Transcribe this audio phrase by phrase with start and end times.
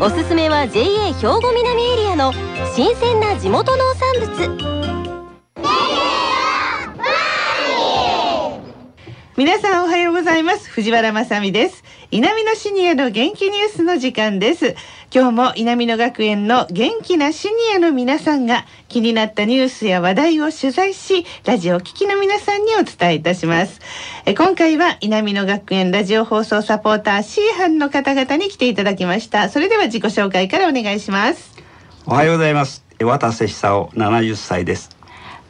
[0.00, 2.32] おすすめは JA 兵庫南エリアの
[2.74, 4.82] 新鮮な地元農産物。
[9.36, 10.70] 皆さんおはようございます。
[10.70, 11.82] 藤原まさです。
[12.12, 14.76] 南のシニアの元気ニュースの時間です。
[15.14, 23.78] 今日も南の学園の元気なシニアの皆さんが気になったニュースや話題を取材しラジオ聴きの皆さんにお伝えいたします。
[24.24, 29.50] え今回は南の学園ラジオ放送サポーター C 班の方々に来ていただきました。
[29.50, 31.58] それでは自己紹介からお願いします。
[32.06, 32.82] おはようございます。
[32.98, 34.96] 渡瀬久夫70歳です。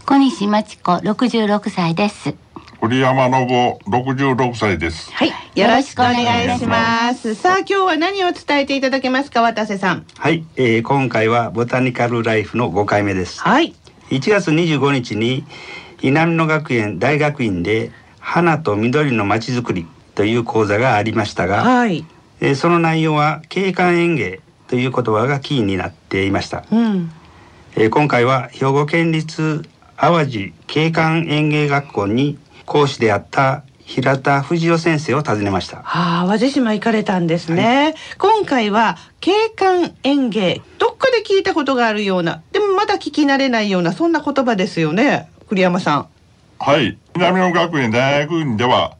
[0.07, 2.35] 小西真知子66歳です
[2.83, 5.13] 栗山信夫66歳です。
[5.13, 5.31] はい。
[5.55, 7.37] よろしくお願いします。
[7.37, 10.05] さあ今日は何を伝えていただけますか渡瀬さん。
[10.19, 13.41] はい、えー、今回はボタニカルライフの5回目です。
[13.41, 13.77] はい。
[14.11, 15.45] 1月25日に
[16.03, 19.87] 南野学園大学院で花と緑のまちづくり
[20.17, 22.05] という講座がありましたが、はい。
[22.41, 27.13] えーその内容は景観園芸という言葉がキーになっていました、うん。
[27.77, 29.63] えー今回は兵庫県立
[29.97, 37.95] 淡路景観園芸学校に講師であった平田藤夫先生を訪ねましたはあ、淡路島行かれたんですね。
[38.19, 45.29] 今回は景観園芸、どっかで聞いたことがあるような、でもまだ聞き慣れないようなそんな言葉ですよね。
[45.49, 46.09] 栗山さん。
[46.59, 46.97] はい。
[47.15, 48.97] 南野学園大学院では、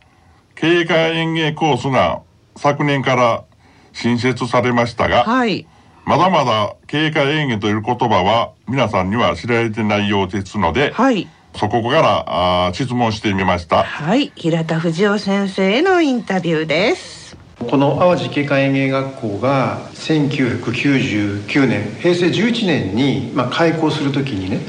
[0.55, 2.21] 経過園芸コースが
[2.57, 3.45] 昨年から
[3.93, 5.67] 新設されましたが、はい。
[6.05, 11.29] まだまだ経過園芸という言葉は皆さんには知られてないようですので、はい。
[11.55, 12.25] そこから
[12.67, 13.85] あー質問してみました。
[13.85, 14.33] はい。
[14.35, 17.23] 平田藤夫先生へのインタビューです。
[17.69, 24.61] この淡路景観園芸学校が1999年平成11年に、まあ、開校する時にね、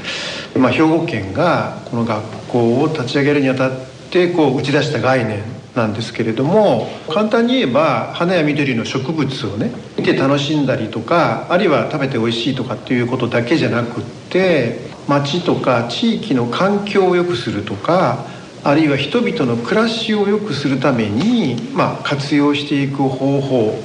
[0.56, 3.72] まあ、兵庫県がこの学校を立ち上げるにあたっ
[4.10, 5.42] てこう打ち出した概念
[5.74, 14.78] なんですけれども簡単に言えば花や緑の植物をね見て楽しんだりとかあるいは食べて美味しいとかっていうことだけじゃなくって
[15.08, 18.26] 町とか地域の環境を良くするとか
[18.62, 23.78] あるいは人々の暮らしを良くするために、まあ、活用していく方法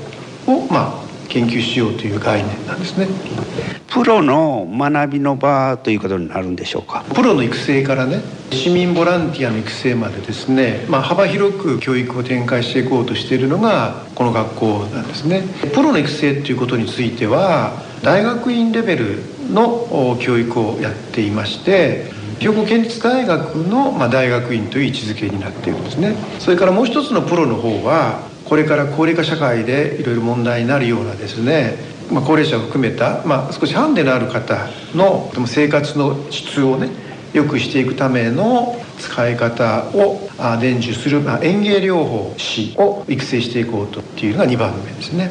[0.47, 3.07] を、まあ、研究しようという概念なんですね。
[3.87, 7.03] プロの学びの場ということになるんでしょうか？
[7.13, 15.43] プロの育成からね市民ボランティアの育成までですね、まあ、幅広く教育を展開していこうとしているのがこの学校なんですね。
[15.73, 19.17] プロの育成ということについては大学院レベル
[19.51, 26.15] のお教育をやっていまして兵庫県立大学の、まあ、大学院という位置づけになっているんですね。
[26.39, 36.89] それからもう一つのプロの方はこれから高齢化社会でいろいろ問題になるようなですねまあ、高齢者を含めた、まあ、少しハンデのある方の生活の質をね
[37.33, 45.29] 良くしていくための使い方をあ伝授する、まあ、園芸療法士を育成していこうとっていうのが2番目ですね。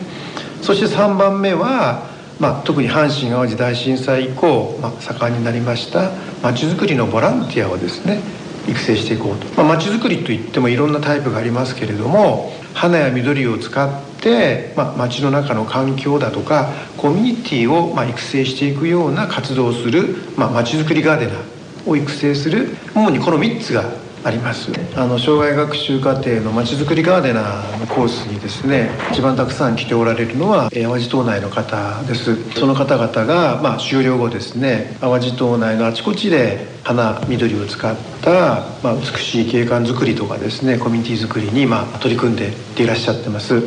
[0.63, 2.09] そして3番目は、
[2.39, 6.13] まあ、特に阪神・淡路大震災以降、まあ、盛んになりました
[6.43, 8.21] まちづくりのボランティアをですね
[8.69, 9.47] 育成していこうと。
[9.57, 24.73] まあ、町づくりといってもいろんなタイプがありますけれども花や緑を使って、まあ、町の中の環境だとかコミュニティをまあ育成していくような活動をする、まあ、町づくりガーデナーを育成する主にこの3つがあります。
[24.97, 32.37] あの障害学習課程のまちづくりガーデナーのコースにですね一番たくさん来ておられるのは淡路島内の方です。
[32.53, 43.63] その方々が、まあ、終了後ですね淡路島内のあちこちで花緑を使った、まあ、美しい景観づくりとかですねコミュニティづくりに、まあ、取り組んでいらっしゃってます。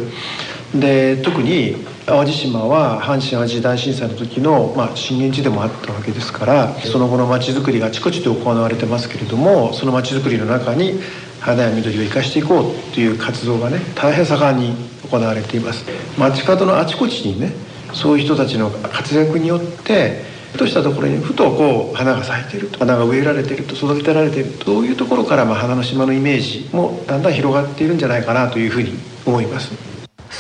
[0.76, 1.76] で特に
[2.06, 11.00] 淡路島は阪神・淡路大震災の時の、まあ、震源地でもあったわけですからその後の町づくりがあちこちで行われてますけれどもその町づくりの中に
[11.42, 14.76] 花や緑を生かしていこうという活動がね大変盛んに
[15.10, 15.86] 行われています
[16.18, 17.52] 街角のあちこちにね
[17.94, 28.94] そういう人たちの活躍によってふとしたところにふとこう花が咲いていると花が植えられていると育てられているとそういうところからまあ花の島のイメージもだんだん広がっているんじゃないかなというふうに
[29.26, 29.91] 思います。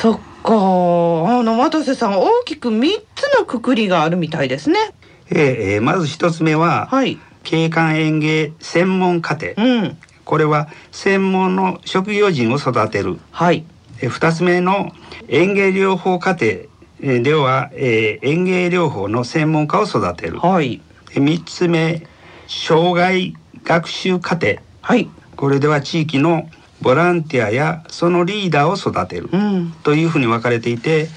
[0.02, 0.54] そっか。
[0.54, 4.80] あの、渡瀬さん、大きく3つのくくりがあるみたいですね。
[5.30, 5.38] えー
[5.76, 7.20] えーまず一つ目は、はい。
[7.44, 9.98] 景観園芸専門家庭うん。
[10.26, 13.64] これは専門の職業人を育てるはい。
[14.02, 14.92] えー二つ目の
[15.28, 20.82] 園芸療法課程えーでは、えー園芸療法の専門家を育てるはい
[21.12, 22.04] え3つ目
[22.48, 26.48] 障害学習課程はいこれでは地域の
[26.82, 31.08] ボランティアやそのリーダーを育てるうんというふうに分かれていて、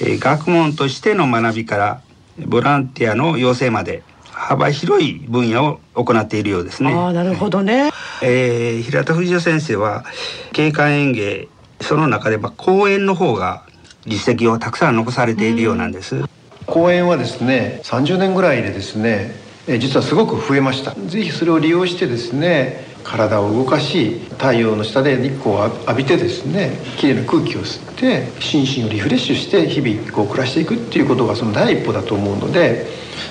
[0.00, 2.02] えー学問としての学びから
[2.46, 6.92] ボランティアの養成まで幅広い分野を行っているようですね。
[6.92, 7.90] ああなるほどね
[8.22, 10.04] えー平田藤代先生は
[10.52, 11.48] 景観園芸
[11.80, 13.64] その中でまあ公園の方が
[14.06, 16.24] 実績をたくさん残されているようなんです。
[16.66, 19.34] 公園はですね30年ぐらいでですね
[19.66, 32.86] え実はすごく増えましたぜひそれを利用してですね体を動かし太陽の下で日光を浴びてですねきれいな空気を吸って心身をリフレッシュして日々こう暮らしていくっていうことがその第一歩だと思うので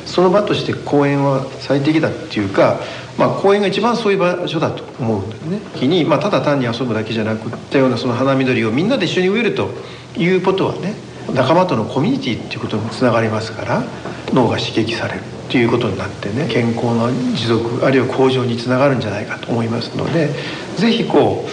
[0.06, 2.80] その場として公園は最適だっていうか、
[3.18, 5.60] まあ、公園が一番そういう場所だと思うんですね。
[5.74, 9.70] 時に、まあ、ただ単に遊ぶだけじゃなくったようなその花緑をみんなで一緒に植えると
[10.18, 10.94] いうことはね
[11.34, 13.84] 仲間とのコミュニティっていうことにもつながりますから
[14.34, 15.32] 脳が刺激される。
[15.48, 20.30] っていうことになってね健康の持続あるいは向上につながるんじゃないかと思いますので
[20.78, 21.45] ぜひこ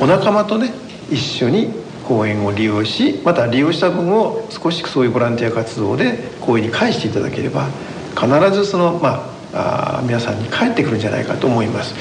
[0.00, 0.72] うお仲間とね
[1.10, 1.70] 一緒に
[2.06, 7.68] 公園を利用しまた利用した分を少しそういうボランティア活動で公園に返していただければ
[8.16, 11.94] 必ずそのまあ皆さんに返ってくるんじゃないかと思います。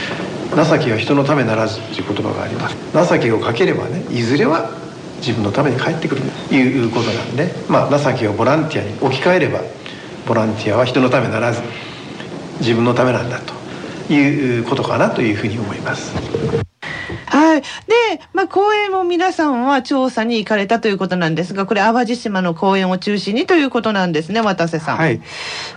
[0.50, 2.78] 情けは人のためならずという言葉があります。
[2.94, 4.70] 情けをかければねいずれは
[5.20, 9.62] 自分のために返ってくるということなんで、まあ、情けをボランティアに置き換えれば
[10.27, 11.62] ボランティアは人のためならず
[12.59, 16.13] 自分のためなんだということかなというふうに思います。
[17.25, 17.62] はい。
[17.62, 17.65] で、
[18.33, 24.97] まあ、公園も皆さんは調査に行かれたということなんですが、これ淡路島の公園を中心にということなんですね、渡瀬さん。
[24.97, 25.21] はい、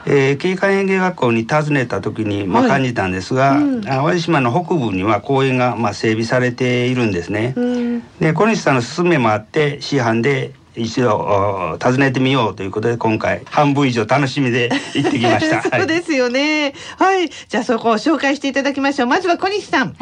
[0.06, 7.54] えー、景観園芸学校に訪ねた時に、まあ、はい感じたんですが、うん淡路島の北部には公園が、まあ、整備されているんですね。
[7.56, 8.02] うん。
[8.20, 15.62] で小西さんの勧めもあって市販で一度お訪ねてみようということで今回半分以上楽しみで行ってきました。
[15.78, 16.74] そうですよね。
[16.98, 17.28] はい。
[17.48, 19.08] じゃあそこを紹介していただきましょう。
[19.08, 19.96] まずは小西さん。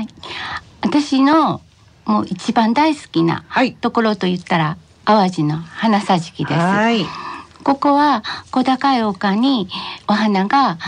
[0.82, 1.60] 私の
[2.04, 3.72] もう一番大好きなはい。
[3.74, 6.60] ところと言ったら淡路の花さじきです。
[6.60, 7.06] はい。
[7.62, 9.68] ここは小高い丘に
[10.06, 10.78] お花が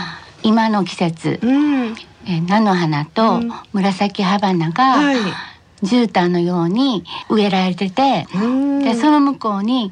[0.43, 1.95] 今の季節、うん。
[2.25, 5.17] えー菜の花うとん紫花がはい。
[5.83, 9.91] 絨毯のように植えられてて、うんでその向こうに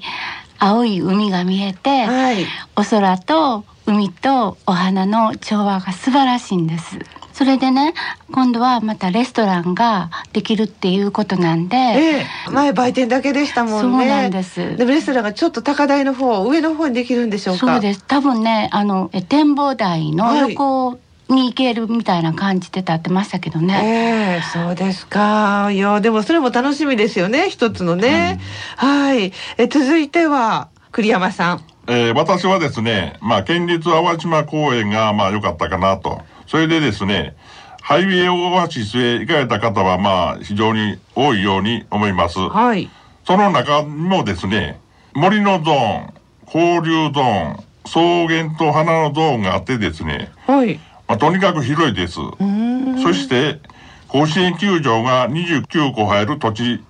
[0.58, 2.46] 青い海が見えて、はい。
[2.76, 7.00] お空と海とお花の調和が素晴らしいんです。
[7.34, 7.94] それでね
[8.34, 13.82] 今度はまたレストランができるっていうことなんで、ええ、前売店だけでしたもんね。
[13.82, 17.60] そうなんですでもレストランがちょっと高台の方、上の方にできるんでしょうか？
[17.60, 25.70] そうです多分ねあのえ展望台の横に行けるみたいな感じで立ってましたけどね、ええそうですか。
[25.72, 28.40] いや、でもそれも楽しみですよね、一つのね。
[28.76, 29.32] はい。
[29.58, 31.62] え、続いては、栗山さん。
[31.88, 36.22] えー私はですね、まあ、県立淡路島公園が、まあ、良かったかなと。
[36.46, 37.36] それでですね、
[37.82, 42.38] ハイウェイオアシスへ行かれた方は、まあ、非常に多いように思います。
[42.40, 42.90] はい。
[43.26, 44.80] その中にもですね、
[45.14, 46.14] 森のゾーン、
[46.46, 50.80] 交流ゾーン、草原と花のゾーンがあってですね、はい。
[51.10, 52.20] まあ、とにかく広いです。
[53.02, 53.60] そして、
[54.08, 56.84] 甲子園球場が29個入る土地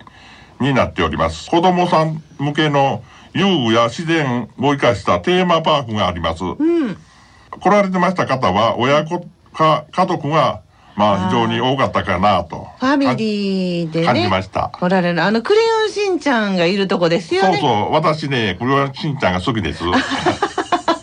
[0.59, 1.49] になっております。
[1.49, 3.01] 子供さん向けの
[3.33, 6.43] 遊具や自然を生かしたテーマパークがあります。
[6.43, 6.97] うん。
[7.61, 10.63] 来られてました方は、親子か家族が、
[10.97, 12.67] まあ非常に多かったかなと。
[12.77, 14.27] ファミリーで感じね。
[14.27, 14.69] ました。
[14.81, 15.23] おられる。
[15.23, 17.57] あの、クレヨンしんちゃんがいるとこですよね。
[17.57, 19.85] そうそう、私ね、これはしんちゃんが好きです。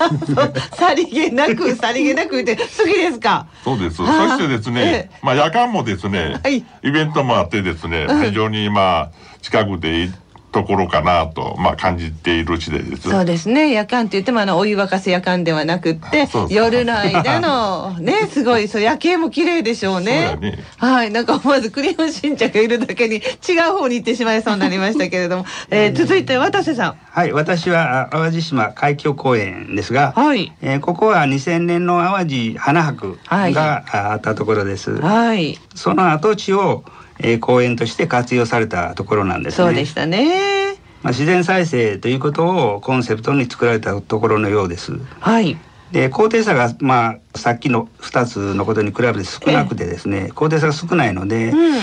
[0.77, 3.47] さりげなく、さりげなくって、好きですか？
[3.65, 3.97] そうです。
[3.97, 9.11] そしてですえね、まあ夜間もですね、はいイベントもあってですね、うん非常にまあ
[9.43, 10.09] 近くで
[10.57, 13.11] ところかなと、まあ感じている次第です。
[13.11, 13.73] そうですね。
[13.73, 20.35] 夜間って言っても、あの、お湯沸かせ夜間ではなくって夜の間の、ね、 すごい、そう、夜景も綺麗でしょうね。
[20.41, 21.11] ねはい。
[21.11, 23.21] なんか思わずクレヨンしんちゃんがいるだけに違
[23.69, 25.45] う方に行ってしまいそうになりましたけれども。
[25.69, 26.95] えー続いて、渡瀬さん。
[27.11, 30.53] はい、私はあ淡路島海峡公園ですが、はい。
[30.63, 34.91] えーここは2000年の淡路花博はいが、ああったところです。
[35.03, 35.59] はい。
[35.75, 36.85] その跡地を、
[37.18, 39.66] えー公園として活用されたところなんですね。
[39.68, 40.76] そうでしたね。
[41.02, 44.99] まあ、自然再生ということをコンセプトに作られたところのようです。
[45.20, 45.56] はい。
[45.97, 51.79] で高低差がまあさっきの2つのことに比べて少なくてですね高低差が少ないので、うん。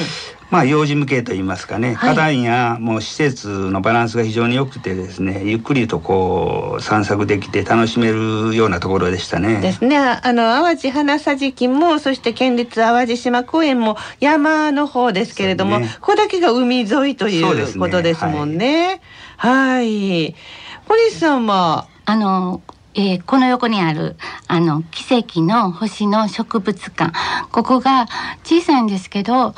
[0.52, 9.62] まあ幼児向けといいますかね、はい花壇やもう施設のバランスが非常に良くてですねゆっくりとこう散策できて楽しめるようなところでしたね。
[9.62, 9.98] ですね。
[9.98, 19.02] あの、淡路花さじきも、そして県立淡路島公園も山の方ですけれども、ねここだけが海沿いといそうことですもんね。
[19.38, 20.36] はい。
[20.88, 21.88] 小西さんは？
[22.06, 22.62] あの
[22.96, 24.16] えーこの横にある
[24.48, 27.12] あの奇跡の星の植物館
[27.52, 28.08] ここが
[28.44, 29.56] 小さいんですけど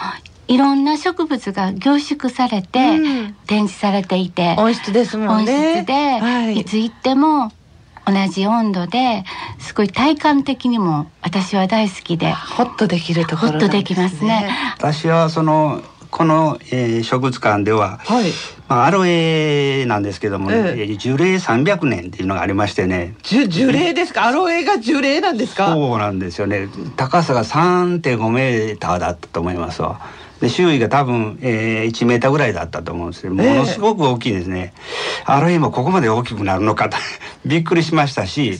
[0.47, 5.83] いろんな植物が凝縮されてうん展示されていて、温室ですもん温ね。
[5.83, 7.51] 室で、はいい、つ行っても
[8.05, 9.23] 同じ温度で
[9.59, 13.77] すごい体感的にも私は大好きでホッとできるところなんです、ね。
[13.77, 14.49] ホッとできますね。
[14.77, 18.25] 私はそのこの、えー植物館では、はい。
[18.67, 20.63] まあ、アロエなんですけどもね、ええ。
[20.81, 23.15] えー樹齢300年っていうのがありましてね。
[23.23, 24.25] 樹樹齢ですか？
[24.27, 25.67] アロエが樹齢なんですか？
[25.73, 26.67] そうなんですよね。
[26.95, 30.01] 高さが3.5メーターだったと思いますわ。
[30.41, 33.47] で周囲が多分、えー、1メーターぐらいだったと思うんですけどもえ。
[33.47, 34.73] えのすごく大きいですね、
[35.25, 36.97] アロエもここまで大きくなるのかと。
[37.45, 38.59] びっくりしましたし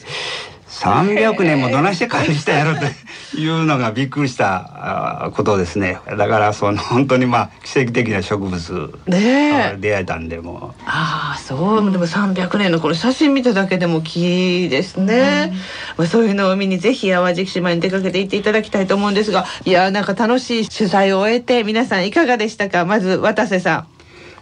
[0.81, 5.99] 300年もどないして管理したんやろというのがびっくりしたことですね。
[6.17, 10.81] だからその本当にまあ奇跡的な植物ね出会えたんでもう。
[10.85, 15.53] ああそうでも300年のこの写真見ただけでも木ですね、
[15.97, 22.85] まあ、そういうのを見にぜひ淡路島に出かけて行っていただきたいと思うんですがいやなんか楽しい取材を終えて皆さんいかがでしたか？
[22.85, 23.85] まず渡瀬さ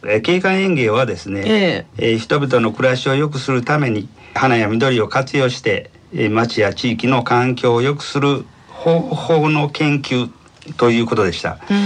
[0.06, 2.14] えー景観園芸はですね、ええ。
[2.16, 5.93] ー人々の暮らしを良くするために花や緑を活用して、えー
[6.30, 10.30] 町や地域の環境を良くする方法の研究
[10.78, 11.52] ということでした。
[11.52, 11.84] んうん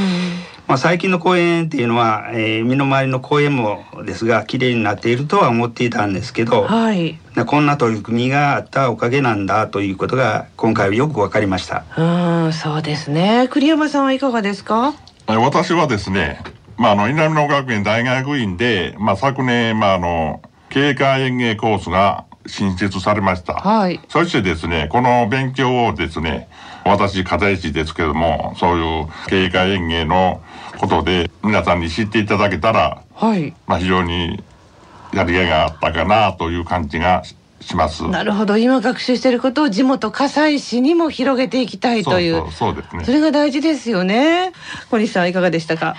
[0.67, 11.85] まあ、最近の公園っていうのは、えー身の回りの公園もですが綺麗になっているとは思っていたんですけど、はいなこんな取り組みがあったおかげなんだということが今回はよく分かりました。
[11.97, 14.93] うんそうですね栗山さんはいかがですか？
[15.29, 16.41] え私はですね、
[16.77, 23.53] まあ、あの、稲美野学園大学院で、まあ、昨年、まあ、あの、景観園芸コースが新設されました。
[23.53, 23.99] はい。
[24.09, 26.47] そしてですね、この勉強をですね、
[26.85, 30.41] 私、片石ですけども、そういう景観園芸の
[30.77, 33.53] ことで皆さんに知っていただけたら、はい。
[33.67, 34.43] まあ、非常に
[35.13, 37.35] やりがいがあったかなという感じがし
[37.67, 38.07] します。
[38.07, 38.57] なるほど。
[38.57, 42.35] 今学習していることを地元葛西市にも広げていきたいという。
[42.35, 43.03] そうそうそうですね。
[43.03, 43.11] そ。
[43.11, 44.51] れが大事ですよね。
[44.89, 45.95] 小西さんいかがでしたか、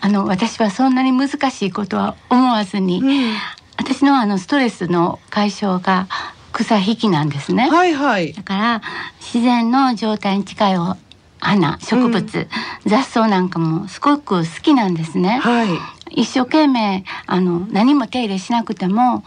[0.00, 3.34] あの私はそんなに難しいことは思わずに、うん
[3.80, 6.06] 私のあのストレスの解消が
[6.52, 7.70] 草引きなんですね。
[7.70, 8.82] はいはいだから
[9.20, 10.98] 自然の状態に近いお
[11.38, 12.48] 花植物、
[12.84, 15.40] 雑草なんかもすごく好きなんですね。
[15.42, 15.68] はい
[16.10, 19.24] 一生懸命あの何も手入れしなくても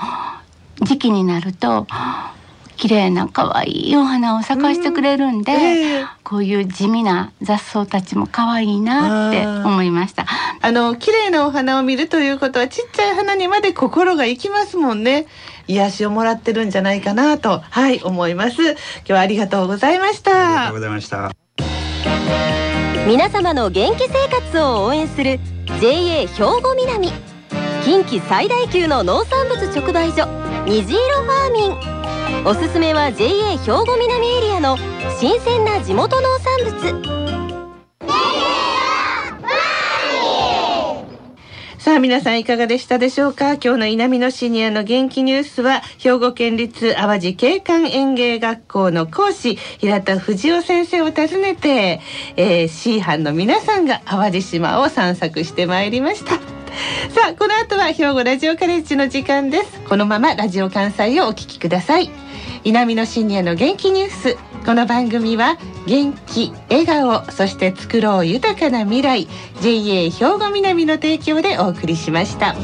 [0.82, 1.88] 時期になると
[2.76, 10.26] 綺麗な可愛いお花を咲かしてくれるんで、ええこういう地味な雑草たちも可愛いなって思いました。
[10.66, 15.26] あの綺麗なお花を見るということはちっちゃい花にまで心が行きますもんね。
[15.68, 18.62] 癒しをもらってるんじゃないかなとはい思います。
[18.62, 21.32] 今日はありがとうございましありがとたうございました。
[23.06, 25.38] 皆様の元気生活を応援する
[25.82, 27.12] JA 兵庫南。
[27.84, 30.26] 近畿最大級の農産物直売所
[30.66, 32.48] 虹色ファーミン。
[32.48, 34.78] おすすめは JA 兵庫南エリアの
[35.20, 37.23] 新鮮な地元農産物
[41.94, 43.54] さあ皆さんいかがでしたでしょうか？
[43.54, 52.02] 今日の稲美のシニアの元気ニュースは兵庫県立淡路景観園芸学校の講師平田藤夫先生を訪ねて、
[52.36, 56.63] えー、C 班の皆さんが淡路島を散策してまいりました。
[57.14, 59.82] さあこの後は兵庫ラジオカレッジの時間です。
[59.88, 62.10] このままラジオ関西をお聞きください。
[62.64, 64.38] 稲美野シニアの元気ニュース。
[64.66, 69.28] この番組は元気笑顔そして作ろう豊かな未来。
[69.62, 72.56] JA 兵庫南の提供でお送りしました。